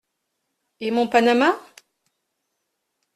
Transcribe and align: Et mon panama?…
Et 0.79 0.89
mon 0.89 1.07
panama?… 1.07 1.55